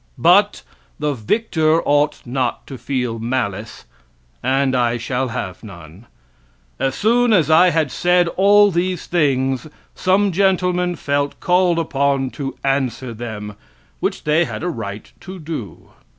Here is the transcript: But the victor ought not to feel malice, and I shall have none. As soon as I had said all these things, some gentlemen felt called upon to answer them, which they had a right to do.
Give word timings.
But 0.17 0.63
the 0.97 1.13
victor 1.13 1.79
ought 1.83 2.23
not 2.25 2.65
to 2.65 2.79
feel 2.79 3.19
malice, 3.19 3.85
and 4.41 4.75
I 4.75 4.97
shall 4.97 5.27
have 5.27 5.63
none. 5.63 6.07
As 6.79 6.95
soon 6.95 7.33
as 7.33 7.51
I 7.51 7.69
had 7.69 7.91
said 7.91 8.27
all 8.29 8.71
these 8.71 9.05
things, 9.05 9.67
some 9.93 10.31
gentlemen 10.31 10.95
felt 10.95 11.39
called 11.39 11.77
upon 11.77 12.31
to 12.31 12.57
answer 12.63 13.13
them, 13.13 13.55
which 13.99 14.23
they 14.23 14.45
had 14.45 14.63
a 14.63 14.69
right 14.69 15.11
to 15.19 15.37
do. 15.37 15.89